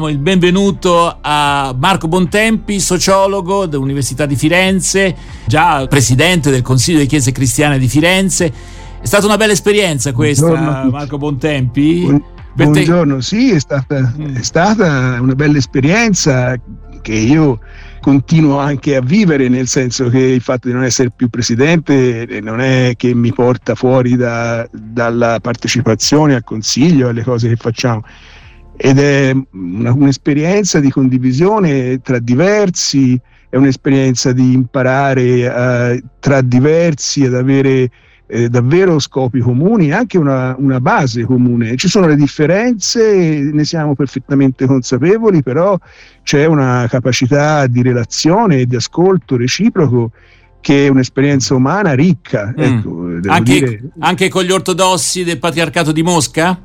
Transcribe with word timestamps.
diamo 0.00 0.08
il 0.08 0.18
benvenuto 0.18 1.18
a 1.20 1.76
Marco 1.78 2.08
Bontempi, 2.08 2.80
sociologo 2.80 3.66
dell'Università 3.66 4.24
di 4.24 4.34
Firenze, 4.34 5.14
già 5.44 5.86
presidente 5.88 6.50
del 6.50 6.62
Consiglio 6.62 6.96
delle 6.98 7.08
Chiese 7.08 7.32
Cristiane 7.32 7.78
di 7.78 7.86
Firenze. 7.86 8.50
È 8.98 9.06
stata 9.06 9.26
una 9.26 9.36
bella 9.36 9.52
esperienza 9.52 10.14
questa, 10.14 10.46
Buongiorno. 10.46 10.90
Marco 10.90 11.18
Bontempi. 11.18 12.00
Buon, 12.00 12.24
buongiorno, 12.54 13.20
sì, 13.20 13.50
è 13.50 13.58
stata, 13.58 14.14
mm. 14.16 14.36
è 14.36 14.42
stata 14.42 15.18
una 15.20 15.34
bella 15.34 15.58
esperienza 15.58 16.58
che 17.02 17.14
io 17.14 17.58
continuo 18.00 18.58
anche 18.58 18.96
a 18.96 19.02
vivere, 19.02 19.48
nel 19.48 19.68
senso 19.68 20.08
che 20.08 20.18
il 20.18 20.40
fatto 20.40 20.68
di 20.68 20.72
non 20.72 20.84
essere 20.84 21.10
più 21.14 21.28
presidente 21.28 22.40
non 22.40 22.60
è 22.60 22.94
che 22.96 23.12
mi 23.12 23.34
porta 23.34 23.74
fuori 23.74 24.16
da, 24.16 24.66
dalla 24.72 25.40
partecipazione 25.40 26.36
al 26.36 26.44
consiglio, 26.44 27.08
alle 27.08 27.22
cose 27.22 27.48
che 27.48 27.56
facciamo. 27.56 28.02
Ed 28.82 28.98
è 28.98 29.36
una, 29.52 29.92
un'esperienza 29.92 30.80
di 30.80 30.90
condivisione 30.90 32.00
tra 32.00 32.18
diversi, 32.18 33.20
è 33.50 33.56
un'esperienza 33.56 34.32
di 34.32 34.54
imparare 34.54 35.46
uh, 35.46 36.06
tra 36.18 36.40
diversi 36.40 37.26
ad 37.26 37.34
avere 37.34 37.90
eh, 38.26 38.48
davvero 38.48 38.98
scopi 38.98 39.40
comuni, 39.40 39.92
anche 39.92 40.16
una, 40.16 40.54
una, 40.58 40.80
base 40.80 41.24
comune. 41.24 41.76
Ci 41.76 41.88
sono 41.88 42.06
le 42.06 42.16
differenze, 42.16 43.50
ne 43.52 43.64
siamo 43.64 43.94
perfettamente 43.94 44.64
consapevoli, 44.64 45.42
però 45.42 45.78
c'è 46.22 46.46
una 46.46 46.86
capacità 46.88 47.66
di 47.66 47.82
relazione 47.82 48.60
e 48.60 48.66
di 48.66 48.76
ascolto 48.76 49.36
reciproco 49.36 50.12
che 50.60 50.86
è 50.86 50.88
un'esperienza 50.88 51.54
umana 51.54 51.92
ricca. 51.92 52.54
Mm. 52.58 52.62
Ecco, 52.62 53.30
anche, 53.30 53.52
dire... 53.52 53.82
anche 53.98 54.28
con 54.28 54.44
gli 54.44 54.52
ortodossi 54.52 55.22
del 55.22 55.38
patriarcato 55.38 55.92
di 55.92 56.02
Mosca? 56.02 56.58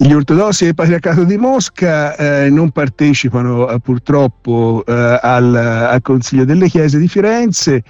Gli 0.00 0.12
ortodossi 0.12 0.64
del 0.64 0.76
Patriarcato 0.76 1.24
di 1.24 1.36
Mosca 1.36 2.14
eh, 2.14 2.50
non 2.50 2.70
partecipano 2.70 3.68
eh, 3.68 3.80
purtroppo 3.80 4.84
eh, 4.86 4.92
al, 4.92 5.54
al, 5.54 6.00
Consiglio 6.02 6.44
delle 6.44 6.68
Chiese 6.68 6.98
di 6.98 7.08
Firenze 7.08 7.82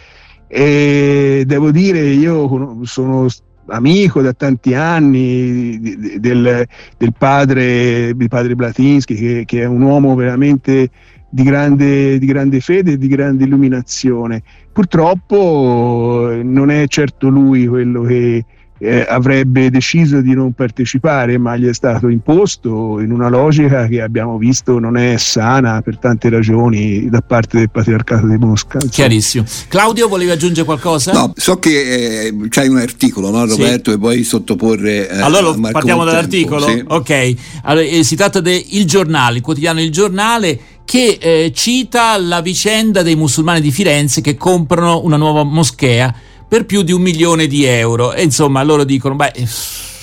e 0.46 1.44
devo 1.46 1.70
dire, 1.70 2.00
io 2.00 2.80
sono 2.84 3.26
amico 3.66 4.22
da 4.22 4.32
tanti 4.32 4.72
anni 4.72 5.78
del, 6.18 6.66
del 6.96 7.12
padre, 7.16 8.14
del 8.16 8.28
padre 8.28 8.54
Blatinsky, 8.54 9.14
che, 9.14 9.42
che, 9.44 9.60
è 9.60 9.66
un 9.66 9.82
uomo 9.82 10.14
veramente 10.14 10.88
di 11.28 11.42
grande, 11.42 12.18
di 12.18 12.24
grande 12.24 12.60
fede 12.60 12.92
e 12.92 12.98
di 12.98 13.08
grande 13.08 13.44
illuminazione. 13.44 14.42
Purtroppo 14.72 16.32
non 16.42 16.70
è 16.70 16.86
certo 16.86 17.28
lui 17.28 17.66
quello 17.66 18.02
che 18.02 18.44
eh, 18.78 19.04
avrebbe 19.08 19.70
deciso 19.70 20.20
di 20.20 20.34
non 20.34 20.52
partecipare, 20.52 21.36
ma 21.38 21.56
gli 21.56 21.66
è 21.66 21.74
stato 21.74 22.08
imposto 22.08 23.00
in 23.00 23.10
una 23.10 23.28
logica 23.28 23.86
che 23.86 24.00
abbiamo 24.00 24.38
visto 24.38 24.78
non 24.78 24.96
è 24.96 25.16
sana 25.16 25.82
per 25.82 25.98
tante 25.98 26.28
ragioni 26.28 27.08
da 27.08 27.20
parte 27.20 27.58
del 27.58 27.70
patriarcato 27.70 28.26
di 28.26 28.36
Mosca. 28.36 28.78
Chiarissimo. 28.78 29.44
Claudio, 29.68 30.08
volevi 30.08 30.30
aggiungere 30.30 30.64
qualcosa? 30.64 31.12
No, 31.12 31.32
so 31.36 31.58
che 31.58 32.26
eh, 32.26 32.34
c'hai 32.48 32.68
un 32.68 32.78
articolo, 32.78 33.30
no, 33.30 33.46
Roberto, 33.46 33.90
sì. 33.90 33.96
e 33.96 33.98
vuoi 33.98 34.22
sottoporre. 34.22 35.08
Eh, 35.08 35.20
allora 35.20 35.52
partiamo 35.70 36.04
dall'articolo. 36.04 36.66
Sì. 36.66 36.84
Ok, 36.86 37.34
allora, 37.62 37.86
eh, 37.86 38.04
si 38.04 38.16
tratta 38.16 38.40
del 38.40 38.84
Giornale, 38.84 39.36
il 39.36 39.42
quotidiano 39.42 39.80
Il 39.80 39.90
Giornale 39.90 40.60
che 40.84 41.18
eh, 41.20 41.52
cita 41.54 42.16
la 42.16 42.40
vicenda 42.40 43.02
dei 43.02 43.14
musulmani 43.14 43.60
di 43.60 43.70
Firenze 43.70 44.22
che 44.22 44.38
comprano 44.38 45.04
una 45.04 45.18
nuova 45.18 45.42
moschea 45.42 46.14
per 46.48 46.64
più 46.64 46.82
di 46.82 46.92
un 46.92 47.02
milione 47.02 47.46
di 47.46 47.64
euro. 47.64 48.12
E 48.12 48.22
insomma, 48.22 48.62
loro 48.62 48.84
dicono, 48.84 49.14
beh... 49.14 49.32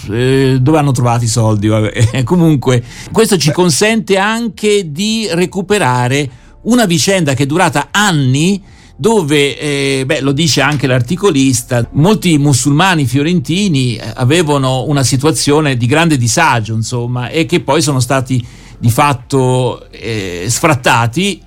Eh, 0.08 0.60
dove 0.62 0.78
hanno 0.78 0.92
trovato 0.92 1.24
i 1.24 1.28
soldi? 1.28 1.68
Comunque, 2.24 2.84
questo 3.12 3.38
ci 3.38 3.52
consente 3.52 4.18
anche 4.18 4.92
di 4.92 5.28
recuperare 5.32 6.30
una 6.64 6.86
vicenda 6.86 7.34
che 7.34 7.44
è 7.44 7.48
durata 7.48 7.88
anni 7.90 8.62
dove, 8.98 9.58
eh, 9.58 10.04
beh, 10.06 10.22
lo 10.22 10.32
dice 10.32 10.62
anche 10.62 10.88
l'articolista, 10.88 11.88
molti 11.94 12.38
musulmani 12.38 13.06
fiorentini 13.06 14.00
avevano 14.14 14.86
una 14.86 15.04
situazione 15.04 15.76
di 15.76 15.86
grande 15.86 16.18
disagio, 16.18 16.74
insomma, 16.74 17.30
e 17.30 17.46
che 17.46 17.60
poi 17.60 17.82
sono 17.82 18.00
stati 18.00 18.46
di 18.78 18.90
fatto 18.90 19.90
eh, 19.92 20.46
sfrattati 20.48 21.42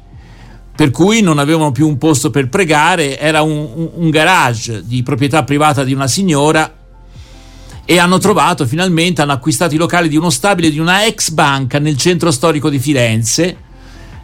per 0.78 0.92
cui 0.92 1.22
non 1.22 1.40
avevano 1.40 1.72
più 1.72 1.88
un 1.88 1.98
posto 1.98 2.30
per 2.30 2.48
pregare, 2.48 3.18
era 3.18 3.42
un, 3.42 3.90
un, 3.94 4.10
garage 4.10 4.84
di 4.86 5.02
proprietà 5.02 5.42
privata 5.42 5.82
di 5.82 5.92
una 5.92 6.06
signora 6.06 6.72
e 7.84 7.98
hanno 7.98 8.18
trovato 8.18 8.64
finalmente, 8.64 9.20
hanno 9.20 9.32
acquistato 9.32 9.74
i 9.74 9.76
locali 9.76 10.08
di 10.08 10.16
uno 10.16 10.30
stabile 10.30 10.70
di 10.70 10.78
una 10.78 11.04
ex 11.04 11.30
banca 11.30 11.80
nel 11.80 11.96
centro 11.96 12.30
storico 12.30 12.70
di 12.70 12.78
Firenze, 12.78 13.56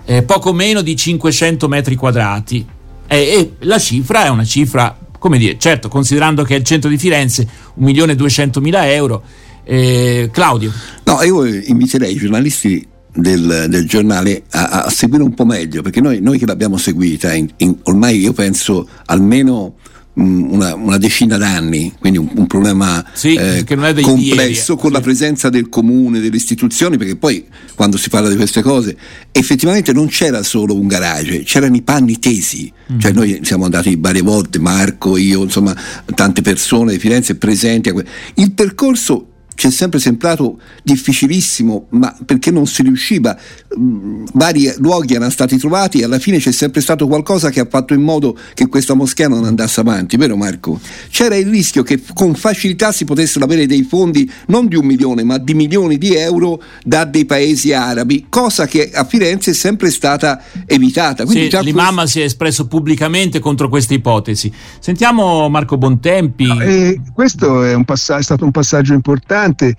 eh, 0.04 0.22
poco 0.22 0.52
meno 0.52 0.80
di 0.80 0.94
500 0.94 1.66
metri 1.66 1.96
quadrati. 1.96 2.64
E, 3.08 3.16
e, 3.16 3.54
la 3.66 3.80
cifra 3.80 4.26
è 4.26 4.28
una 4.28 4.44
cifra, 4.44 4.96
come 5.18 5.38
dire, 5.38 5.58
certo, 5.58 5.88
considerando 5.88 6.44
che 6.44 6.54
è 6.54 6.58
il 6.58 6.64
centro 6.64 6.88
di 6.88 6.98
Firenze, 6.98 7.48
1.200.000 7.80 8.84
euro. 8.92 9.22
Eh, 9.64 10.30
Claudio. 10.32 10.72
No, 11.02 11.20
io 11.20 11.44
inviterei 11.44 12.12
i 12.12 12.16
giornalisti 12.16 12.92
del, 13.14 13.66
del 13.68 13.86
giornale 13.86 14.42
a, 14.50 14.84
a, 14.84 14.90
seguire 14.90 15.22
un 15.22 15.34
po' 15.34 15.44
meglio, 15.44 15.82
perché 15.82 16.00
noi, 16.00 16.20
noi 16.20 16.38
che 16.38 16.46
l'abbiamo 16.46 16.76
seguita, 16.76 17.32
in, 17.32 17.48
in, 17.58 17.76
ormai 17.84 18.18
io 18.18 18.32
penso 18.32 18.88
almeno 19.06 19.76
mm, 20.18 20.52
una, 20.52 20.74
una, 20.74 20.98
decina 20.98 21.36
d'anni, 21.36 21.92
quindi 22.00 22.18
un, 22.18 22.28
un 22.34 22.46
problema 22.48 23.04
sì, 23.12 23.34
eh, 23.34 23.64
complesso 23.64 24.18
ieri, 24.18 24.80
con 24.80 24.90
sì. 24.90 24.90
la 24.90 25.00
presenza 25.00 25.48
del 25.48 25.68
comune, 25.68 26.18
delle 26.18 26.34
istituzioni, 26.34 26.98
perché 26.98 27.14
poi 27.14 27.46
quando 27.76 27.96
si 27.96 28.08
parla 28.08 28.28
di 28.28 28.36
queste 28.36 28.62
cose 28.62 28.96
effettivamente 29.30 29.92
non 29.92 30.08
c'era 30.08 30.42
solo 30.42 30.74
un 30.74 30.88
garage, 30.88 31.44
c'erano 31.44 31.76
i 31.76 31.82
panni 31.82 32.18
tesi, 32.18 32.72
mm. 32.92 32.98
cioè 32.98 33.12
noi 33.12 33.40
siamo 33.42 33.64
andati 33.64 33.96
varie 33.96 34.22
volte, 34.22 34.58
Marco, 34.58 35.16
io, 35.16 35.44
insomma 35.44 35.74
tante 36.14 36.42
persone 36.42 36.92
di 36.92 36.98
Firenze 36.98 37.36
presenti. 37.36 37.92
Il 38.34 38.52
percorso 38.52 39.28
ci 39.54 39.68
è 39.68 39.70
sempre 39.70 40.00
sembrato 40.00 40.58
difficilissimo, 40.82 41.86
ma 41.90 42.14
perché 42.24 42.50
non 42.50 42.66
si 42.66 42.82
riusciva, 42.82 43.36
mm, 43.78 44.24
vari 44.34 44.72
luoghi 44.78 45.14
erano 45.14 45.30
stati 45.30 45.56
trovati 45.56 46.00
e 46.00 46.04
alla 46.04 46.18
fine 46.18 46.38
c'è 46.38 46.52
sempre 46.52 46.80
stato 46.80 47.06
qualcosa 47.06 47.50
che 47.50 47.60
ha 47.60 47.66
fatto 47.68 47.94
in 47.94 48.02
modo 48.02 48.36
che 48.54 48.66
questa 48.66 48.94
moschea 48.94 49.28
non 49.28 49.44
andasse 49.44 49.80
avanti, 49.80 50.16
vero 50.16 50.36
Marco? 50.36 50.80
C'era 51.08 51.36
il 51.36 51.46
rischio 51.46 51.82
che 51.82 52.00
con 52.14 52.34
facilità 52.34 52.92
si 52.92 53.04
potessero 53.04 53.44
avere 53.44 53.66
dei 53.66 53.82
fondi 53.82 54.30
non 54.46 54.66
di 54.66 54.76
un 54.76 54.86
milione 54.86 55.22
ma 55.22 55.38
di 55.38 55.54
milioni 55.54 55.98
di 55.98 56.14
euro 56.14 56.60
da 56.84 57.04
dei 57.04 57.24
paesi 57.24 57.72
arabi, 57.72 58.26
cosa 58.28 58.66
che 58.66 58.90
a 58.92 59.04
Firenze 59.04 59.52
è 59.52 59.54
sempre 59.54 59.90
stata 59.90 60.42
evitata. 60.66 61.24
Quindi 61.24 61.48
sì, 61.50 61.62
l'imam 61.62 61.94
questo... 61.94 62.10
si 62.10 62.20
è 62.20 62.24
espresso 62.24 62.66
pubblicamente 62.66 63.38
contro 63.38 63.68
questa 63.68 63.94
ipotesi. 63.94 64.52
Sentiamo 64.80 65.48
Marco 65.48 65.76
Bontempi. 65.76 66.46
No, 66.46 66.60
eh, 66.60 67.00
questo 67.12 67.62
è, 67.62 67.84
pass- 67.84 68.12
è 68.12 68.22
stato 68.22 68.44
un 68.44 68.50
passaggio 68.50 68.94
importante 68.94 69.43
importante. 69.44 69.76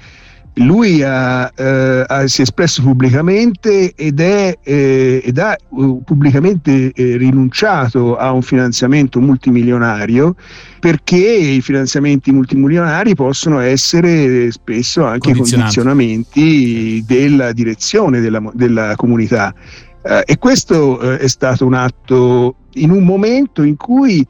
Lui 0.57 1.03
ha, 1.03 1.51
eh, 1.53 2.05
ha, 2.07 2.27
si 2.27 2.39
è 2.39 2.43
espresso 2.43 2.81
pubblicamente 2.81 3.93
ed, 3.93 4.21
è, 4.21 4.57
eh, 4.63 5.21
ed 5.21 5.37
ha 5.37 5.57
uh, 5.67 6.01
pubblicamente 6.01 6.93
eh, 6.93 7.17
rinunciato 7.17 8.15
a 8.15 8.31
un 8.31 8.41
finanziamento 8.41 9.19
multimilionario 9.19 10.33
perché 10.79 11.17
i 11.17 11.59
finanziamenti 11.59 12.31
multimilionari 12.31 13.15
possono 13.15 13.59
essere 13.59 14.49
spesso 14.51 15.03
anche 15.03 15.33
condizionamenti 15.33 17.03
della 17.05 17.51
direzione 17.51 18.21
della, 18.21 18.41
della 18.53 18.95
comunità. 18.95 19.53
Eh, 20.07 20.23
e 20.25 20.37
questo 20.37 21.01
eh, 21.01 21.17
è 21.17 21.27
stato 21.27 21.65
un 21.65 21.73
atto 21.73 22.55
in 22.75 22.91
un 22.91 23.03
momento 23.03 23.61
in 23.61 23.75
cui 23.75 24.25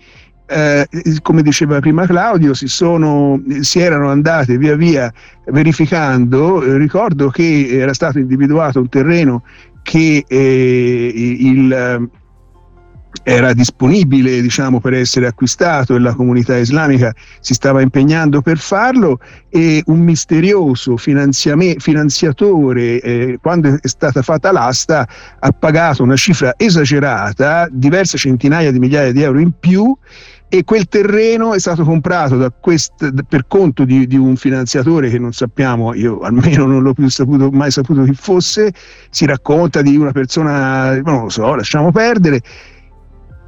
eh, 0.48 0.88
come 1.22 1.42
diceva 1.42 1.80
prima 1.80 2.06
Claudio, 2.06 2.54
si, 2.54 2.68
sono, 2.68 3.42
si 3.62 3.80
erano 3.80 4.10
andate 4.10 4.58
via 4.58 4.76
via 4.76 5.12
verificando. 5.48 6.64
Eh, 6.64 6.78
ricordo 6.78 7.30
che 7.30 7.68
era 7.70 7.94
stato 7.94 8.20
individuato 8.20 8.80
un 8.80 8.90
terreno 8.90 9.44
che 9.82 10.24
eh, 10.28 11.12
il, 11.16 11.72
eh, 11.72 12.10
era 13.24 13.54
disponibile 13.54 14.42
diciamo, 14.42 14.80
per 14.80 14.94
essere 14.94 15.26
acquistato 15.28 15.96
e 15.96 16.00
la 16.00 16.14
comunità 16.14 16.56
islamica 16.58 17.14
si 17.40 17.54
stava 17.54 17.82
impegnando 17.82 18.42
per 18.42 18.60
farlo 18.60 19.20
e 19.50 19.82
un 19.88 20.00
misterioso 20.00 20.98
finanziatore, 20.98 23.02
eh, 23.02 23.38
quando 23.42 23.78
è 23.82 23.88
stata 23.88 24.22
fatta 24.22 24.52
l'asta, 24.52 25.08
ha 25.40 25.52
pagato 25.52 26.04
una 26.04 26.16
cifra 26.16 26.54
esagerata, 26.56 27.68
diverse 27.72 28.18
centinaia 28.18 28.72
di 28.72 28.80
migliaia 28.80 29.12
di 29.12 29.22
euro 29.22 29.40
in 29.40 29.52
più 29.60 29.96
e 30.48 30.64
quel 30.64 30.88
terreno 30.88 31.54
è 31.54 31.60
stato 31.60 31.84
comprato 31.84 32.54
quest, 32.60 33.24
per 33.28 33.46
conto 33.48 33.84
di, 33.84 34.08
di, 34.08 34.16
un 34.16 34.36
finanziatore 34.36 35.10
che 35.10 35.20
non 35.20 35.34
sappiamo, 35.34 35.94
io 35.94 36.20
almeno 36.20 36.66
non 36.66 36.84
l'ho 36.84 36.94
più 36.94 37.10
saputo, 37.10 37.50
mai 37.52 37.72
saputo 37.72 38.04
chi 38.04 38.14
fosse, 38.14 38.74
si 39.10 39.26
racconta 39.26 39.82
di 39.82 39.98
una 39.98 40.12
persona, 40.12 41.02
non 41.02 41.24
lo 41.24 41.30
so, 41.30 41.56
lasciamo 41.56 41.92
perdere, 41.92 42.42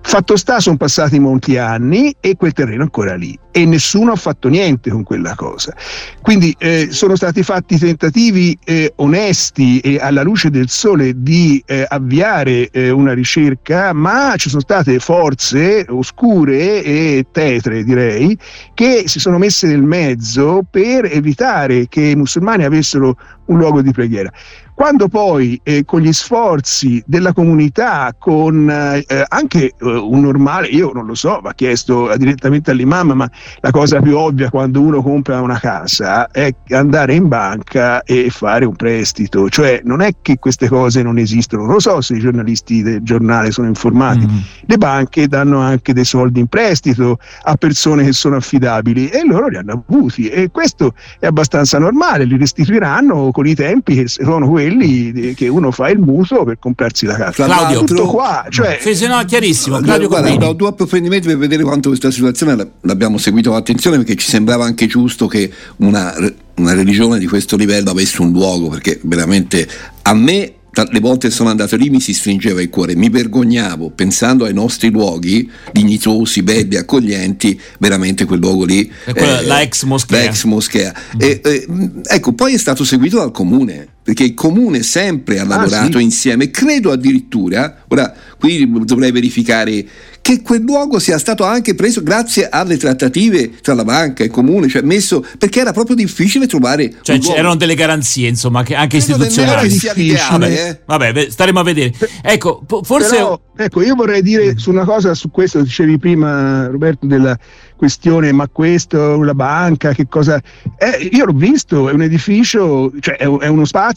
Fatto 0.07 0.37
sta, 0.37 0.61
sono 0.61 0.77
passati 0.77 1.19
molti 1.19 1.57
anni 1.57 2.15
e 2.21 2.37
quel 2.37 2.53
terreno 2.53 2.79
è 2.79 2.83
ancora 2.83 3.13
lì 3.15 3.37
e 3.51 3.65
nessuno 3.65 4.13
ha 4.13 4.15
fatto 4.15 4.47
niente 4.47 4.89
con 4.89 5.03
quella 5.03 5.35
cosa. 5.35 5.75
Quindi 6.21 6.55
eh, 6.57 6.87
sono 6.91 7.17
stati 7.17 7.43
fatti 7.43 7.77
tentativi 7.77 8.57
eh, 8.63 8.93
onesti 8.95 9.81
e 9.81 9.99
alla 9.99 10.23
luce 10.23 10.49
del 10.49 10.69
sole 10.69 11.11
di 11.21 11.61
eh, 11.65 11.85
avviare 11.85 12.69
eh, 12.69 12.89
una 12.89 13.13
ricerca, 13.13 13.91
ma 13.91 14.35
ci 14.37 14.47
sono 14.47 14.61
state 14.61 14.97
forze 14.99 15.85
oscure 15.89 16.81
e 16.83 17.25
tetre, 17.29 17.83
direi, 17.83 18.37
che 18.73 19.03
si 19.07 19.19
sono 19.19 19.37
messe 19.37 19.67
nel 19.67 19.83
mezzo 19.83 20.65
per 20.71 21.03
evitare 21.03 21.89
che 21.89 22.01
i 22.01 22.15
musulmani 22.15 22.63
avessero 22.63 23.17
un 23.47 23.57
luogo 23.57 23.81
di 23.81 23.91
preghiera. 23.91 24.31
Quando 24.77 25.07
poi 25.07 25.59
eh, 25.63 25.85
con 25.85 26.01
gli 26.01 26.13
sforzi 26.13 27.01
della 27.07 27.33
comunità, 27.33 28.13
con 28.15 28.69
eh, 28.69 29.25
anche 29.27 29.65
eh, 29.65 29.73
un 29.79 30.21
normale, 30.21 30.67
io 30.67 30.91
non 30.93 31.07
lo 31.07 31.15
so, 31.15 31.39
va 31.41 31.55
chiesto 31.55 32.15
direttamente 32.15 32.69
all'imam, 32.69 33.13
ma 33.13 33.27
la 33.61 33.71
cosa 33.71 33.99
più 34.01 34.15
ovvia 34.15 34.51
quando 34.51 34.79
uno 34.79 35.01
compra 35.01 35.41
una 35.41 35.57
casa 35.57 36.29
è 36.29 36.53
andare 36.69 37.15
in 37.15 37.27
banca 37.27 38.03
e 38.03 38.29
fare 38.29 38.65
un 38.65 38.75
prestito, 38.75 39.49
cioè 39.49 39.81
non 39.83 40.01
è 40.01 40.11
che 40.21 40.37
queste 40.37 40.67
cose 40.67 41.01
non 41.01 41.17
esistono, 41.17 41.63
non 41.63 41.73
lo 41.73 41.79
so 41.79 41.99
se 42.01 42.13
i 42.13 42.19
giornalisti 42.19 42.83
del 42.83 43.01
giornale 43.01 43.49
sono 43.49 43.67
informati, 43.67 44.27
mm. 44.27 44.37
le 44.67 44.77
banche 44.77 45.27
danno 45.27 45.57
anche 45.57 45.91
dei 45.91 46.05
soldi 46.05 46.39
in 46.39 46.47
prestito 46.47 47.17
a 47.45 47.55
persone 47.55 48.03
che 48.03 48.13
sono 48.13 48.35
affidabili 48.35 49.09
e 49.09 49.25
loro 49.25 49.47
li 49.47 49.57
hanno 49.57 49.83
avuti. 49.87 50.29
E 50.29 50.51
questo 50.51 50.93
è 51.19 51.25
abbastanza 51.25 51.79
normale, 51.79 52.25
li 52.25 52.37
restituiranno 52.37 53.31
con 53.31 53.47
i 53.47 53.55
tempi 53.55 53.95
che 53.95 54.07
sono 54.07 54.47
quelli 54.47 54.65
quelli 54.67 55.33
che 55.33 55.47
uno 55.47 55.71
fa 55.71 55.89
il 55.89 55.99
mutuo 55.99 56.43
per 56.43 56.57
comprarsi 56.59 57.05
la 57.05 57.15
casa. 57.15 57.45
Claudio, 57.45 57.83
tutto 57.83 58.07
qua. 58.07 58.45
Cioè, 58.49 58.79
sì, 58.81 59.07
no, 59.07 59.23
chiarissimo. 59.25 59.79
Claudio, 59.79 60.07
guarda, 60.07 60.47
ho 60.47 60.53
due 60.53 60.69
approfondimenti 60.69 61.27
per 61.27 61.37
vedere 61.37 61.63
quanto 61.63 61.89
questa 61.89 62.11
situazione 62.11 62.71
l'abbiamo 62.81 63.17
seguito 63.17 63.49
con 63.49 63.59
attenzione 63.59 63.97
perché 63.97 64.15
ci 64.15 64.29
sembrava 64.29 64.65
anche 64.65 64.87
giusto 64.87 65.27
che 65.27 65.51
una, 65.77 66.13
una 66.55 66.73
religione 66.73 67.19
di 67.19 67.27
questo 67.27 67.55
livello 67.55 67.91
avesse 67.91 68.21
un 68.21 68.31
luogo 68.31 68.69
perché 68.69 68.99
veramente 69.03 69.67
a 70.03 70.13
me 70.13 70.53
le 70.91 70.99
volte 70.99 71.29
che 71.29 71.33
sono 71.33 71.49
andato 71.49 71.75
lì 71.75 71.89
mi 71.89 71.99
si 71.99 72.13
stringeva 72.13 72.61
il 72.61 72.69
cuore, 72.69 72.95
mi 72.95 73.09
vergognavo 73.09 73.89
pensando 73.91 74.45
ai 74.45 74.53
nostri 74.53 74.89
luoghi 74.91 75.49
dignitosi, 75.71 76.43
belli, 76.43 76.75
accoglienti, 76.75 77.59
veramente 77.79 78.25
quel 78.25 78.39
luogo 78.39 78.63
lì. 78.65 78.91
Eh, 79.05 79.45
la 79.45 79.61
ex 79.61 79.83
moschea. 79.83 80.19
La 80.19 80.25
ex 80.25 80.43
moschea. 80.43 80.93
Mm. 81.15 81.19
E, 81.19 81.41
eh, 81.43 81.67
ecco, 82.03 82.33
poi 82.33 82.53
è 82.53 82.57
stato 82.57 82.83
seguito 82.83 83.17
dal 83.17 83.31
comune 83.31 83.95
perché 84.07 84.23
il 84.23 84.33
comune 84.35 84.83
sempre 84.83 85.37
ha 85.37 85.43
lavorato 85.43 85.97
ah, 85.97 85.99
sì. 85.99 86.05
insieme, 86.05 86.49
credo 86.49 86.93
addirittura, 86.93 87.83
ora 87.89 88.13
qui 88.39 88.65
dovrei 88.85 89.11
verificare 89.11 89.85
che 90.21 90.41
quel 90.41 90.61
luogo 90.61 90.99
sia 90.99 91.17
stato 91.17 91.43
anche 91.43 91.75
preso 91.75 92.01
grazie 92.03 92.47
alle 92.47 92.77
trattative 92.77 93.59
tra 93.61 93.73
la 93.73 93.83
banca 93.83 94.23
e 94.23 94.27
il 94.27 94.31
comune, 94.31 94.69
cioè 94.69 94.81
messo 94.81 95.25
perché 95.37 95.59
era 95.59 95.73
proprio 95.73 95.95
difficile 95.95 96.47
trovare. 96.47 96.95
Cioè 97.01 97.19
c'erano 97.19 97.55
delle 97.55 97.75
garanzie, 97.75 98.29
insomma, 98.29 98.63
che 98.63 98.75
anche 98.75 98.99
Credo 98.99 99.23
istituzionali. 99.23 99.73
Ideale, 99.95 100.67
eh? 100.67 100.79
Vabbè, 100.85 101.27
staremo 101.29 101.59
a 101.59 101.63
vedere. 101.63 101.93
Ecco, 102.21 102.61
forse. 102.83 103.09
Però, 103.09 103.39
ecco, 103.55 103.81
io 103.81 103.95
vorrei 103.95 104.21
dire 104.21 104.57
su 104.57 104.69
una 104.69 104.83
cosa 104.83 105.13
su 105.13 105.31
questo, 105.31 105.61
dicevi 105.61 105.97
prima, 105.97 106.67
Roberto, 106.67 107.05
della 107.05 107.37
questione, 107.77 108.33
ma 108.33 108.49
questo, 108.49 109.21
la 109.23 109.33
banca, 109.33 109.93
che 109.93 110.07
cosa... 110.09 110.41
Eh, 110.77 111.09
io 111.11 111.23
l'ho 111.23 111.33
visto, 111.33 111.87
è 111.87 111.93
un 111.93 112.01
edificio, 112.01 112.91
cioè 112.99 113.15
è, 113.15 113.25
è 113.25 113.47
uno 113.47 113.63
spazio 113.63 113.96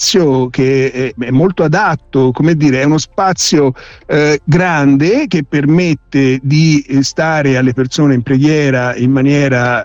che 0.50 1.12
è, 1.14 1.30
molto 1.30 1.62
adatto, 1.62 2.32
come 2.32 2.56
dire, 2.56 2.80
è 2.80 2.84
uno 2.84 2.96
spazio 2.96 3.74
eh, 4.06 4.40
grande 4.44 5.26
che 5.26 5.44
permette 5.44 6.40
di 6.42 6.82
stare 7.02 7.58
alle 7.58 7.74
persone 7.74 8.14
in 8.14 8.22
preghiera 8.22 8.96
in 8.96 9.10
maniera 9.10 9.84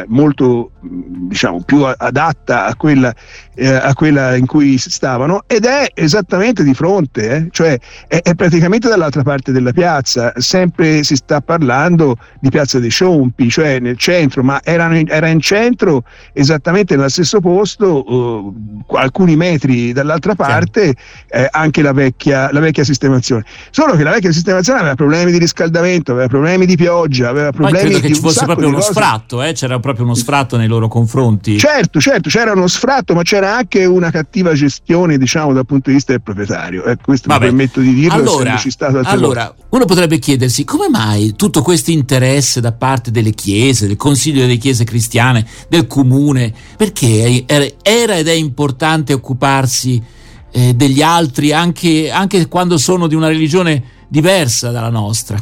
eh, 0.00 0.04
molto, 0.08 0.70
diciamo, 0.80 1.62
più 1.62 1.82
adatta 1.84 2.64
a 2.64 2.74
quella, 2.74 3.14
eh, 3.54 3.68
a 3.68 3.92
quella, 3.92 4.34
in 4.34 4.46
cui 4.46 4.78
stavano 4.78 5.42
ed 5.46 5.66
è 5.66 5.90
esattamente 5.92 6.64
di 6.64 6.72
fronte, 6.72 7.30
eh, 7.30 7.48
cioè 7.50 7.78
è, 8.08 8.18
è 8.22 8.34
praticamente 8.34 8.88
dall'altra 8.88 9.22
parte 9.22 9.52
della 9.52 9.72
piazza, 9.72 10.32
sempre 10.36 11.02
si 11.02 11.16
sta 11.16 11.42
parlando 11.42 12.16
di 12.40 12.48
Piazza 12.48 12.78
dei 12.78 12.90
Pompi, 13.10 13.50
cioè 13.50 13.78
nel 13.78 13.98
centro, 13.98 14.42
ma 14.42 14.60
in, 14.64 15.06
era 15.08 15.26
in 15.26 15.40
centro 15.40 16.04
esattamente 16.32 16.96
nello 16.96 17.08
stesso 17.08 17.40
posto, 17.40 18.10
uh, 18.10 18.86
alcuni 18.94 19.36
metri 19.36 19.49
dall'altra 19.92 20.34
parte, 20.34 20.94
eh, 21.28 21.48
anche 21.50 21.82
la 21.82 21.92
vecchia, 21.92 22.50
la 22.52 22.60
vecchia, 22.60 22.84
sistemazione. 22.84 23.44
Solo 23.70 23.94
che 23.94 24.02
la 24.02 24.10
vecchia 24.10 24.32
sistemazione 24.32 24.80
aveva 24.80 24.94
problemi 24.94 25.32
di 25.32 25.38
riscaldamento, 25.38 26.12
aveva 26.12 26.28
problemi 26.28 26.66
di 26.66 26.76
pioggia, 26.76 27.28
aveva 27.28 27.50
problemi 27.52 27.90
credo 27.90 28.00
che 28.00 28.14
ci 28.14 28.20
fosse 28.20 28.44
proprio 28.44 28.68
uno 28.68 28.80
sfratto, 28.80 29.42
eh? 29.42 29.52
c'era 29.52 29.78
proprio 29.78 30.04
uno 30.04 30.14
sfratto 30.14 30.56
nei 30.56 30.68
loro 30.68 30.88
confronti. 30.88 31.58
Certo, 31.58 32.00
certo, 32.00 32.28
c'era 32.28 32.52
uno 32.52 32.66
sfratto, 32.66 33.14
ma 33.14 33.22
c'era 33.22 33.56
anche 33.56 33.84
una 33.84 34.10
cattiva 34.10 34.52
gestione, 34.54 35.18
diciamo, 35.18 35.52
dal 35.52 35.66
punto 35.66 35.90
di 35.90 35.96
vista 35.96 36.12
del 36.12 36.22
proprietario. 36.22 36.84
Eh, 36.84 36.96
questo 36.96 37.28
Vabbè. 37.28 37.44
mi 37.44 37.50
permetto 37.50 37.80
di 37.80 37.94
dirlo. 37.94 38.14
Allora, 38.14 38.60
allora 39.04 39.54
uno 39.70 39.84
potrebbe 39.84 40.18
chiedersi 40.18 40.64
come 40.64 40.88
mai 40.88 41.34
tutto 41.36 41.62
questo 41.62 41.90
interesse 41.90 42.60
da 42.60 42.72
parte 42.72 43.10
delle 43.10 43.32
chiese, 43.32 43.86
del 43.86 43.96
consiglio 43.96 44.40
delle 44.40 44.56
chiese 44.56 44.84
cristiane, 44.84 45.46
del 45.68 45.86
comune, 45.86 46.52
perché 46.76 47.44
era 47.46 48.18
ed 48.20 48.28
è 48.28 48.32
importante 48.32 49.12
occuparsi 49.30 50.02
eh, 50.50 50.74
degli 50.74 51.02
altri 51.02 51.52
anche, 51.52 52.10
anche 52.10 52.48
quando 52.48 52.76
sono 52.78 53.06
di 53.06 53.14
una 53.14 53.28
religione 53.28 53.82
diversa 54.08 54.70
dalla 54.70 54.90
nostra. 54.90 55.38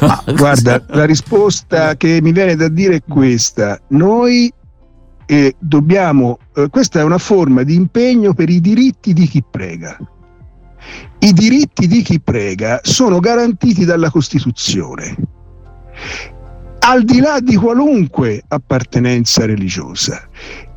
Ma, 0.00 0.22
guarda, 0.32 0.82
la 0.88 1.04
risposta 1.04 1.96
che 1.96 2.20
mi 2.22 2.32
viene 2.32 2.54
da 2.54 2.68
dire 2.68 2.96
è 2.96 3.02
questa. 3.06 3.80
Noi 3.88 4.52
eh, 5.26 5.56
dobbiamo, 5.58 6.38
eh, 6.54 6.68
questa 6.70 7.00
è 7.00 7.02
una 7.02 7.18
forma 7.18 7.64
di 7.64 7.74
impegno 7.74 8.34
per 8.34 8.48
i 8.48 8.60
diritti 8.60 9.12
di 9.12 9.26
chi 9.26 9.42
prega. 9.48 9.98
I 11.18 11.32
diritti 11.32 11.86
di 11.88 12.02
chi 12.02 12.20
prega 12.20 12.80
sono 12.82 13.18
garantiti 13.18 13.84
dalla 13.84 14.10
Costituzione 14.10 15.16
al 16.86 17.02
di 17.02 17.18
là 17.18 17.40
di 17.40 17.56
qualunque 17.56 18.42
appartenenza 18.46 19.46
religiosa. 19.46 20.28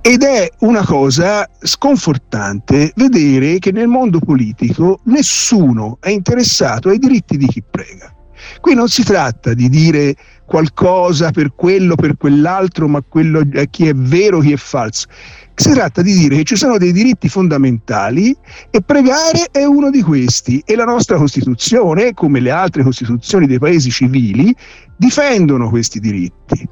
Ed 0.09 0.23
è 0.23 0.49
una 0.59 0.85
cosa 0.85 1.45
sconfortante 1.59 2.93
vedere 2.95 3.59
che 3.59 3.73
nel 3.73 3.89
mondo 3.89 4.19
politico 4.19 5.01
nessuno 5.07 5.97
è 5.99 6.11
interessato 6.11 6.87
ai 6.87 6.97
diritti 6.97 7.35
di 7.35 7.45
chi 7.45 7.61
prega. 7.69 8.15
Qui 8.61 8.73
non 8.73 8.87
si 8.87 9.03
tratta 9.03 9.53
di 9.53 9.67
dire 9.67 10.15
qualcosa 10.45 11.31
per 11.31 11.53
quello, 11.53 11.95
per 11.95 12.15
quell'altro, 12.15 12.87
ma 12.87 13.01
quello, 13.01 13.41
chi 13.69 13.89
è 13.89 13.93
vero, 13.93 14.39
chi 14.39 14.53
è 14.53 14.55
falso. 14.55 15.07
Si 15.53 15.71
tratta 15.71 16.01
di 16.01 16.13
dire 16.13 16.37
che 16.37 16.43
ci 16.45 16.55
sono 16.55 16.77
dei 16.77 16.93
diritti 16.93 17.27
fondamentali 17.27 18.33
e 18.69 18.81
pregare 18.81 19.49
è 19.51 19.65
uno 19.65 19.89
di 19.89 20.01
questi 20.03 20.63
e 20.65 20.77
la 20.77 20.85
nostra 20.85 21.17
Costituzione, 21.17 22.13
come 22.13 22.39
le 22.39 22.51
altre 22.51 22.81
Costituzioni 22.81 23.45
dei 23.45 23.59
paesi 23.59 23.91
civili, 23.91 24.55
difendono 24.95 25.69
questi 25.69 25.99
diritti. 25.99 26.65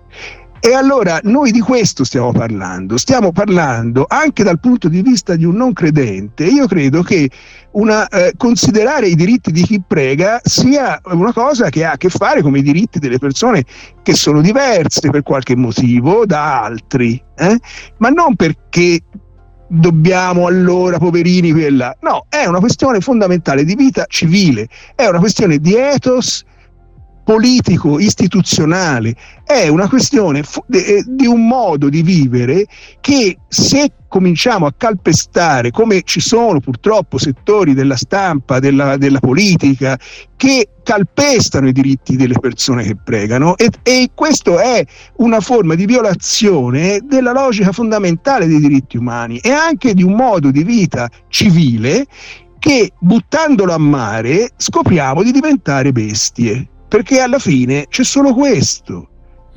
E 0.65 0.73
allora 0.73 1.19
noi 1.21 1.51
di 1.51 1.59
questo 1.59 2.03
stiamo 2.03 2.31
parlando, 2.31 2.97
stiamo 2.97 3.31
parlando 3.31 4.07
anche 4.09 4.41
dal 4.43 4.59
punto 4.59 4.89
di 4.89 5.03
vista 5.03 5.35
di 5.35 5.45
un 5.45 5.57
non 5.57 5.73
credente. 5.73 6.43
Io 6.45 6.65
credo 6.65 7.03
che 7.03 7.29
una, 7.73 8.07
eh, 8.07 8.33
considerare 8.35 9.05
i 9.05 9.13
diritti 9.13 9.51
di 9.51 9.61
chi 9.61 9.79
prega 9.87 10.41
sia 10.43 10.99
una 11.03 11.31
cosa 11.33 11.69
che 11.69 11.85
ha 11.85 11.91
a 11.91 11.97
che 11.97 12.09
fare 12.09 12.41
con 12.41 12.57
i 12.57 12.63
diritti 12.63 12.97
delle 12.97 13.19
persone 13.19 13.63
che 14.01 14.15
sono 14.15 14.41
diverse 14.41 15.11
per 15.11 15.21
qualche 15.21 15.55
motivo 15.55 16.25
da 16.25 16.63
altri, 16.63 17.23
eh? 17.35 17.59
ma 17.97 18.09
non 18.09 18.35
perché 18.35 19.01
dobbiamo 19.67 20.47
allora, 20.47 20.97
poverini, 20.97 21.51
quella. 21.51 21.95
No, 22.01 22.25
è 22.27 22.47
una 22.47 22.59
questione 22.59 23.01
fondamentale 23.01 23.65
di 23.65 23.75
vita 23.75 24.05
civile, 24.07 24.67
è 24.95 25.05
una 25.05 25.19
questione 25.19 25.59
di 25.59 25.75
ethos 25.75 26.43
politico, 27.25 27.99
istituzionale, 27.99 29.15
è 29.43 29.67
una 29.67 29.89
questione 29.89 30.43
eh, 30.71 31.03
di 31.05 31.25
un 31.25 31.47
modo 31.47 31.89
di 31.89 32.03
vivere 32.03 32.67
che 33.01 33.39
se 33.47 33.91
cominciamo 34.07 34.67
a 34.67 34.73
calpestare, 34.77 35.71
come 35.71 36.03
ci 36.03 36.21
sono 36.21 36.59
purtroppo 36.59 37.17
settori 37.17 37.73
della 37.73 37.97
stampa, 37.97 38.59
della, 38.59 38.95
della 38.95 39.19
politica, 39.19 39.99
che 40.37 40.69
calpestano 40.83 41.67
i 41.67 41.71
diritti 41.71 42.15
delle 42.15 42.37
persone 42.39 42.83
che 42.83 42.95
pregano 42.95 43.57
e, 43.57 43.69
e 43.81 44.11
questo 44.13 44.59
è 44.59 44.85
una 45.17 45.39
forma 45.39 45.73
di 45.73 45.87
violazione 45.87 46.99
della 47.03 47.33
logica 47.33 47.71
fondamentale 47.71 48.45
dei 48.45 48.59
diritti 48.59 48.97
umani 48.97 49.39
e 49.39 49.51
anche 49.51 49.95
di 49.95 50.03
un 50.03 50.13
modo 50.13 50.51
di 50.51 50.63
vita 50.63 51.09
civile 51.27 52.05
che 52.59 52.91
buttandolo 52.99 53.73
a 53.73 53.79
mare 53.79 54.51
scopriamo 54.55 55.23
di 55.23 55.31
diventare 55.31 55.91
bestie 55.91 56.69
perché 56.87 57.19
alla 57.19 57.39
fine 57.39 57.85
c'è 57.89 58.03
solo 58.03 58.33
questo. 58.33 59.09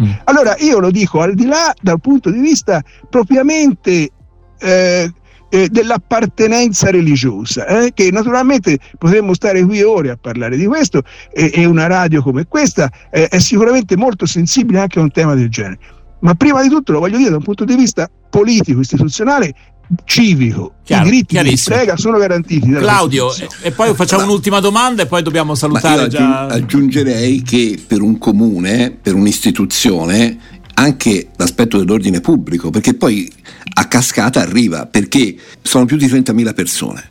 Mm. 0.03 0.11
Allora 0.25 0.55
io 0.59 0.79
lo 0.79 0.91
dico 0.91 1.21
al 1.21 1.35
di 1.35 1.47
là 1.47 1.75
dal 1.81 2.01
punto 2.01 2.31
di 2.31 2.41
vista 2.41 2.83
propriamente 3.09 4.11
eh, 4.59 5.13
eh, 5.51 5.69
dell'appartenenza 5.69 6.91
religiosa, 6.91 7.67
eh, 7.67 7.93
che 7.95 8.11
naturalmente 8.11 8.79
potremmo 8.99 9.35
stare 9.35 9.65
qui 9.65 9.83
ore 9.83 10.11
a 10.11 10.19
parlare 10.21 10.57
di 10.57 10.67
questo 10.67 11.03
e, 11.33 11.65
una 11.65 11.87
radio 11.87 12.23
come 12.23 12.47
questa 12.47 12.91
eh, 13.11 13.29
è 13.29 13.39
sicuramente 13.39 13.97
molto 13.97 14.27
sensibile 14.27 14.81
anche 14.81 14.99
a 14.99 15.03
un 15.03 15.11
tema 15.11 15.35
del 15.35 15.49
genere. 15.49 15.79
Ma 16.21 16.35
prima 16.35 16.61
di 16.63 16.69
tutto 16.69 16.93
lo 16.93 16.99
voglio 16.99 17.17
dire 17.17 17.31
da 17.31 17.37
un 17.37 17.45
punto 17.45 17.65
di 17.65 17.77
vista 17.77 18.11
politico, 18.29 18.81
istituzionale, 18.81 19.55
civico, 20.05 20.75
Chiaro, 20.85 21.07
i 21.07 21.11
diritti 21.11 21.43
di 21.43 21.61
prega 21.65 21.97
sono 21.97 22.19
garantiti. 22.19 22.71
Claudio, 22.71 23.31
e 23.63 23.71
poi 23.71 23.95
facciamo 23.95 24.23
Ma, 24.23 24.29
un'ultima 24.29 24.61
domanda 24.61 25.03
e 25.03 25.07
poi 25.07 25.23
dobbiamo 25.23 25.55
salutare. 25.55 26.09
già... 26.09 26.47
aggiungerei 26.47 27.43
che 27.43 27.81
per 27.85 28.03
un 28.03 28.19
comune, 28.19 28.91
per 28.91 29.15
un'istituzione, 29.15 30.39
anche 30.75 31.29
l'aspetto 31.37 31.79
dell'ordine 31.79 32.21
pubblico, 32.21 32.71
perché 32.71 32.95
poi 32.95 33.31
a 33.75 33.87
cascata 33.87 34.41
arriva, 34.41 34.87
perché 34.87 35.37
sono 35.63 35.85
più 35.85 35.97
di 35.97 36.07
30.000 36.07 36.55
persone. 36.55 37.11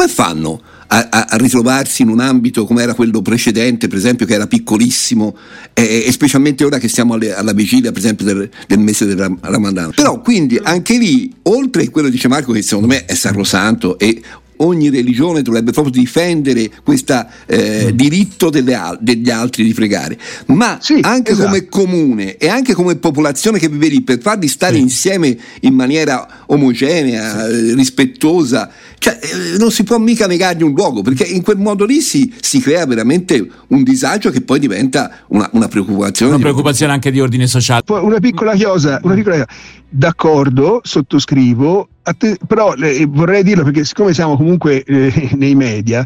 Come 0.00 0.12
fanno 0.12 0.62
a, 0.86 1.08
a, 1.10 1.26
a 1.28 1.36
ritrovarsi 1.36 2.00
in 2.00 2.08
un 2.08 2.20
ambito 2.20 2.64
come 2.64 2.82
era 2.82 2.94
quello 2.94 3.20
precedente, 3.20 3.86
per 3.86 3.98
esempio, 3.98 4.24
che 4.24 4.32
era 4.32 4.46
piccolissimo, 4.46 5.36
e, 5.74 6.04
e 6.06 6.10
specialmente 6.10 6.64
ora 6.64 6.78
che 6.78 6.88
siamo 6.88 7.12
alle, 7.12 7.34
alla 7.34 7.52
vigilia, 7.52 7.90
per 7.90 8.00
esempio, 8.00 8.24
del, 8.24 8.48
del 8.66 8.78
mese 8.78 9.04
del 9.04 9.36
Ramadan. 9.42 9.92
Però 9.94 10.22
quindi 10.22 10.58
anche 10.62 10.96
lì, 10.96 11.30
oltre 11.42 11.82
a 11.82 11.90
quello 11.90 12.06
che 12.08 12.14
dice 12.14 12.28
Marco, 12.28 12.52
che 12.52 12.62
secondo 12.62 12.86
me 12.86 13.04
è 13.04 13.12
sacrosanto 13.12 13.98
e 13.98 14.22
ogni 14.60 14.90
religione 14.90 15.42
dovrebbe 15.42 15.72
proprio 15.72 15.92
difendere 15.92 16.70
questo 16.82 17.26
eh, 17.46 17.86
mm. 17.86 17.96
diritto 17.96 18.50
delle, 18.50 18.96
degli 19.00 19.30
altri 19.30 19.64
di 19.64 19.74
pregare, 19.74 20.18
ma 20.46 20.78
sì, 20.80 20.98
anche 21.02 21.32
esatto. 21.32 21.46
come 21.46 21.68
comune 21.68 22.36
e 22.36 22.48
anche 22.48 22.74
come 22.74 22.96
popolazione 22.96 23.58
che 23.58 23.68
vive 23.68 23.88
lì, 23.88 24.02
per 24.02 24.20
farli 24.20 24.48
stare 24.48 24.76
sì. 24.76 24.80
insieme 24.80 25.36
in 25.60 25.74
maniera 25.74 26.44
omogenea, 26.46 27.46
sì. 27.46 27.74
rispettosa, 27.74 28.70
cioè, 28.98 29.18
eh, 29.20 29.58
non 29.58 29.70
si 29.70 29.82
può 29.82 29.98
mica 29.98 30.26
negargli 30.26 30.62
un 30.62 30.72
luogo, 30.72 31.02
perché 31.02 31.24
in 31.24 31.42
quel 31.42 31.56
modo 31.56 31.84
lì 31.84 32.00
si, 32.00 32.32
si 32.40 32.60
crea 32.60 32.84
veramente 32.86 33.46
un 33.68 33.82
disagio 33.82 34.30
che 34.30 34.42
poi 34.42 34.58
diventa 34.58 35.20
una, 35.28 35.48
una 35.52 35.68
preoccupazione. 35.68 36.32
Una 36.34 36.40
preoccupazione 36.42 36.92
anche 36.92 37.10
di 37.10 37.20
ordine 37.20 37.46
sociale. 37.46 37.82
Una 37.86 38.18
piccola 38.18 38.54
chiosa, 38.54 39.00
una 39.02 39.14
piccola 39.14 39.36
chiosa. 39.36 39.52
d'accordo, 39.88 40.80
sottoscrivo, 40.82 41.88
Att- 42.02 42.46
però 42.46 42.74
eh, 42.74 43.04
vorrei 43.06 43.42
dirlo 43.42 43.64
perché 43.64 43.84
siccome 43.84 44.14
siamo 44.14 44.36
comunque 44.36 44.82
eh, 44.82 45.30
nei 45.34 45.54
media, 45.54 46.04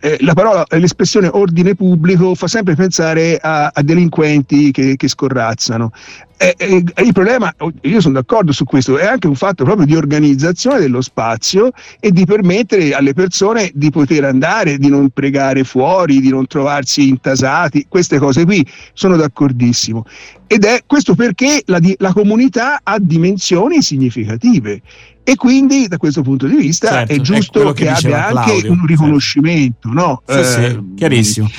eh, 0.00 0.16
la 0.20 0.32
parola, 0.32 0.64
l'espressione 0.70 1.28
ordine 1.28 1.74
pubblico 1.74 2.34
fa 2.34 2.46
sempre 2.46 2.74
pensare 2.74 3.36
a, 3.38 3.70
a 3.72 3.82
delinquenti 3.82 4.70
che, 4.70 4.96
che 4.96 5.08
scorrazzano. 5.08 5.90
Eh, 6.36 6.54
eh, 6.58 6.82
il 7.04 7.12
problema, 7.12 7.54
io 7.82 8.00
sono 8.00 8.14
d'accordo 8.14 8.52
su 8.52 8.64
questo, 8.64 8.98
è 8.98 9.06
anche 9.06 9.28
un 9.28 9.36
fatto 9.36 9.64
proprio 9.64 9.86
di 9.86 9.94
organizzazione 9.94 10.80
dello 10.80 11.00
spazio 11.00 11.70
e 12.00 12.10
di 12.10 12.24
permettere 12.24 12.92
alle 12.92 13.14
persone 13.14 13.70
di 13.72 13.90
poter 13.90 14.24
andare, 14.24 14.78
di 14.78 14.88
non 14.88 15.10
pregare 15.10 15.62
fuori, 15.62 16.20
di 16.20 16.30
non 16.30 16.46
trovarsi 16.46 17.08
intasati, 17.08 17.86
queste 17.88 18.18
cose 18.18 18.44
qui, 18.44 18.66
sono 18.92 19.16
d'accordissimo. 19.16 20.04
Ed 20.46 20.64
è 20.64 20.82
questo 20.86 21.14
perché 21.14 21.62
la, 21.66 21.78
la 21.98 22.12
comunità 22.12 22.80
ha 22.82 22.98
dimensioni 22.98 23.80
significative 23.80 24.82
e 25.22 25.36
quindi 25.36 25.88
da 25.88 25.96
questo 25.96 26.20
punto 26.20 26.46
di 26.46 26.56
vista 26.56 26.88
certo, 26.88 27.12
è 27.12 27.20
giusto 27.20 27.72
che, 27.72 27.84
che 27.84 27.90
abbia 27.90 28.26
anche 28.26 28.50
Claudio, 28.50 28.72
un 28.72 28.86
riconoscimento. 28.86 29.88
Certo. 29.88 30.00
No? 30.00 30.22
Sì, 30.26 30.38
eh, 30.38 30.44
sì, 30.44 30.94
chiarissimo. 30.96 31.50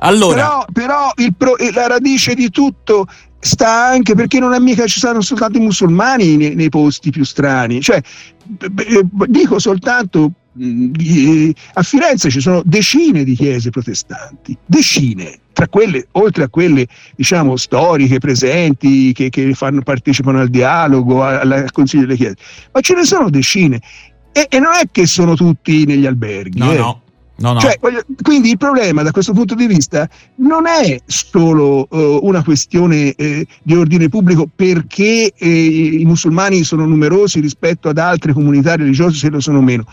Allora. 0.00 0.64
Però, 0.72 1.12
però 1.12 1.12
pro, 1.36 1.54
la 1.72 1.86
radice 1.86 2.34
di 2.34 2.50
tutto 2.50 3.06
sta 3.40 3.86
anche 3.86 4.14
perché 4.14 4.40
non 4.40 4.52
è 4.52 4.58
mica 4.58 4.86
ci 4.86 4.98
sono 4.98 5.20
soltanto 5.20 5.58
i 5.58 5.60
musulmani 5.60 6.36
nei, 6.36 6.54
nei 6.54 6.68
posti 6.68 7.10
più 7.10 7.24
strani. 7.24 7.80
Cioè, 7.80 8.00
dico 9.28 9.58
soltanto 9.58 10.32
a 11.74 11.82
Firenze 11.82 12.30
ci 12.30 12.40
sono 12.40 12.62
decine 12.64 13.22
di 13.22 13.34
chiese 13.34 13.70
protestanti, 13.70 14.56
decine, 14.66 15.38
tra 15.52 15.68
quelle, 15.68 16.08
oltre 16.12 16.44
a 16.44 16.48
quelle 16.48 16.86
diciamo 17.14 17.56
storiche, 17.56 18.18
presenti, 18.18 19.12
che, 19.12 19.28
che 19.28 19.54
fanno, 19.54 19.82
partecipano 19.82 20.40
al 20.40 20.48
dialogo, 20.48 21.22
al, 21.22 21.50
al 21.50 21.72
Consiglio 21.72 22.02
delle 22.02 22.16
Chiese, 22.16 22.36
ma 22.72 22.80
ce 22.80 22.94
ne 22.94 23.04
sono 23.04 23.30
decine. 23.30 23.80
E, 24.32 24.46
e, 24.48 24.58
non 24.58 24.72
è 24.74 24.88
che 24.90 25.06
sono 25.06 25.34
tutti 25.34 25.84
negli 25.84 26.06
alberghi. 26.06 26.58
No, 26.58 26.72
eh. 26.72 26.76
no. 26.76 27.02
No, 27.38 27.52
no. 27.52 27.60
Cioè, 27.60 27.78
quindi 28.20 28.50
il 28.50 28.56
problema 28.56 29.02
da 29.02 29.12
questo 29.12 29.32
punto 29.32 29.54
di 29.54 29.68
vista 29.68 30.08
non 30.36 30.66
è 30.66 31.00
solo 31.06 31.86
uh, 31.88 32.18
una 32.22 32.42
questione 32.42 33.14
eh, 33.14 33.46
di 33.62 33.76
ordine 33.76 34.08
pubblico 34.08 34.48
perché 34.52 35.32
eh, 35.32 35.48
i 35.48 36.04
musulmani 36.04 36.64
sono 36.64 36.84
numerosi 36.84 37.38
rispetto 37.38 37.88
ad 37.88 37.98
altre 37.98 38.32
comunità 38.32 38.74
religiose 38.74 39.18
se 39.18 39.30
lo 39.30 39.38
sono 39.38 39.60
meno, 39.60 39.84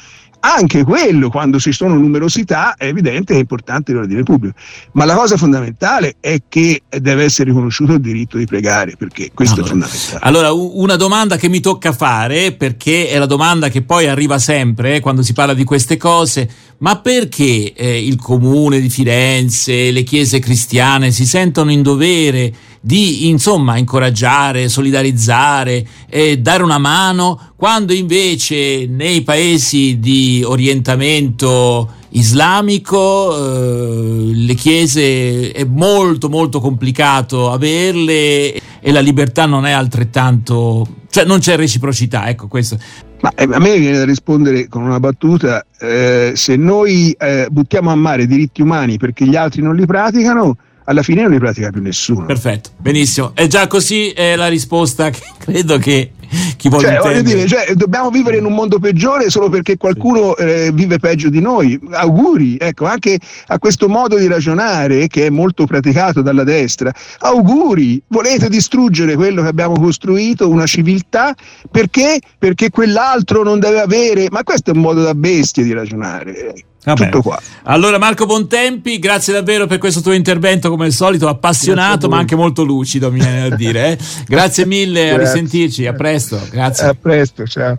anche 0.53 0.83
quello, 0.83 1.29
quando 1.29 1.59
ci 1.59 1.71
sono 1.71 1.95
numerosità, 1.95 2.75
è 2.75 2.85
evidente 2.85 3.33
che 3.33 3.39
è 3.39 3.41
importante 3.41 3.93
l'ordine 3.93 4.23
pubblico. 4.23 4.55
Ma 4.93 5.05
la 5.05 5.15
cosa 5.15 5.37
fondamentale 5.37 6.15
è 6.19 6.37
che 6.47 6.81
deve 6.89 7.23
essere 7.23 7.49
riconosciuto 7.49 7.93
il 7.93 8.01
diritto 8.01 8.37
di 8.37 8.45
pregare, 8.45 8.95
perché 8.97 9.31
questo 9.33 9.61
allora, 9.61 9.67
è 9.67 9.71
fondamentale. 9.71 10.19
Allora, 10.21 10.51
una 10.53 10.95
domanda 10.95 11.37
che 11.37 11.49
mi 11.49 11.59
tocca 11.59 11.91
fare, 11.91 12.53
perché 12.53 13.09
è 13.09 13.17
la 13.17 13.25
domanda 13.25 13.69
che 13.69 13.81
poi 13.81 14.07
arriva 14.07 14.39
sempre 14.39 14.95
eh, 14.95 14.99
quando 14.99 15.23
si 15.23 15.33
parla 15.33 15.53
di 15.53 15.63
queste 15.63 15.97
cose, 15.97 16.49
ma 16.79 16.99
perché 16.99 17.73
eh, 17.73 18.05
il 18.05 18.17
comune 18.17 18.79
di 18.79 18.89
Firenze, 18.89 19.91
le 19.91 20.03
chiese 20.03 20.39
cristiane 20.39 21.11
si 21.11 21.25
sentono 21.25 21.71
in 21.71 21.81
dovere 21.81 22.53
di 22.85 23.29
insomma 23.29 23.77
incoraggiare, 23.77 24.69
solidarizzare 24.69 25.83
e 26.07 26.37
dare 26.37 26.61
una 26.61 26.77
mano, 26.77 27.53
quando 27.55 27.93
invece 27.93 28.85
nei 28.85 29.23
paesi 29.23 29.97
di 29.97 30.43
orientamento 30.45 31.93
islamico 32.09 33.35
eh, 33.35 34.33
le 34.35 34.53
chiese 34.53 35.51
è 35.51 35.63
molto 35.63 36.29
molto 36.29 36.59
complicato 36.59 37.51
averle 37.51 38.53
e 38.53 38.91
la 38.91 38.99
libertà 38.99 39.47
non 39.47 39.65
è 39.65 39.71
altrettanto, 39.71 40.85
cioè 41.09 41.25
non 41.25 41.39
c'è 41.39 41.55
reciprocità, 41.55 42.29
ecco 42.29 42.47
questo. 42.47 42.77
Ma 43.21 43.31
eh, 43.33 43.47
a 43.51 43.57
me 43.57 43.79
viene 43.79 43.97
da 43.97 44.05
rispondere 44.05 44.67
con 44.67 44.83
una 44.83 44.99
battuta, 44.99 45.65
eh, 45.79 46.33
se 46.35 46.55
noi 46.55 47.15
eh, 47.17 47.47
buttiamo 47.49 47.89
a 47.89 47.95
mare 47.95 48.23
i 48.23 48.27
diritti 48.27 48.61
umani 48.61 48.99
perché 48.99 49.25
gli 49.25 49.35
altri 49.35 49.63
non 49.63 49.75
li 49.75 49.87
praticano, 49.87 50.55
alla 50.85 51.03
fine 51.03 51.23
non 51.23 51.31
li 51.31 51.39
pratica 51.39 51.69
più 51.69 51.81
nessuno. 51.81 52.25
Perfetto, 52.25 52.71
benissimo. 52.77 53.31
È 53.33 53.47
già 53.47 53.67
così 53.67 54.09
è 54.09 54.35
la 54.35 54.47
risposta 54.47 55.09
che 55.11 55.21
credo 55.37 55.77
che 55.77 56.11
chi 56.57 56.69
vuole 56.69 56.87
cioè, 56.87 56.99
voglio 56.99 57.21
dire, 57.21 57.47
cioè, 57.47 57.73
dobbiamo 57.75 58.09
vivere 58.09 58.37
in 58.37 58.45
un 58.45 58.53
mondo 58.53 58.79
peggiore 58.79 59.29
solo 59.29 59.49
perché 59.49 59.77
qualcuno 59.77 60.35
eh, 60.35 60.71
vive 60.73 60.97
peggio 60.99 61.29
di 61.29 61.39
noi. 61.39 61.79
Auguri, 61.91 62.57
ecco, 62.59 62.85
anche 62.85 63.19
a 63.47 63.59
questo 63.59 63.87
modo 63.87 64.17
di 64.17 64.27
ragionare 64.27 65.07
che 65.07 65.27
è 65.27 65.29
molto 65.29 65.65
praticato 65.65 66.21
dalla 66.21 66.43
destra. 66.43 66.91
Auguri, 67.19 68.01
volete 68.07 68.49
distruggere 68.49 69.15
quello 69.15 69.41
che 69.41 69.47
abbiamo 69.47 69.75
costruito, 69.79 70.49
una 70.49 70.65
civiltà, 70.65 71.33
perché? 71.69 72.19
Perché 72.37 72.69
quell'altro 72.69 73.43
non 73.43 73.59
deve 73.59 73.79
avere, 73.79 74.27
ma 74.29 74.43
questo 74.43 74.71
è 74.71 74.73
un 74.73 74.81
modo 74.81 75.01
da 75.01 75.15
bestia 75.15 75.63
di 75.63 75.73
ragionare. 75.73 76.53
Vabbè. 76.85 77.05
Tutto 77.05 77.21
qua. 77.21 77.41
Allora 77.63 77.97
Marco 77.97 78.25
Bontempi, 78.25 78.99
grazie 78.99 79.33
davvero 79.33 79.65
per 79.65 79.79
questo 79.79 80.01
tuo 80.01 80.13
intervento 80.13 80.69
come 80.69 80.85
al 80.85 80.91
solito, 80.91 81.27
appassionato 81.27 82.07
ma 82.07 82.17
anche 82.17 82.35
molto 82.35 82.63
lucido, 82.63 83.11
mi 83.11 83.19
viene 83.19 83.41
a 83.41 83.55
dire. 83.55 83.91
Eh? 83.91 83.97
Grazie 84.27 84.65
mille, 84.67 85.07
grazie. 85.07 85.15
a 85.15 85.17
risentirci, 85.17 85.87
a 85.87 85.93
presto. 85.93 86.39
Grazie. 86.51 86.87
A 86.87 86.93
presto, 86.93 87.45
ciao. 87.47 87.73